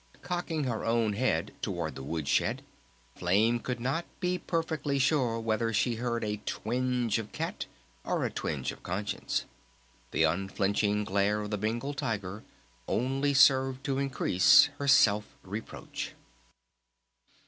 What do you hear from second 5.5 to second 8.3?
she heard a twinge of cat or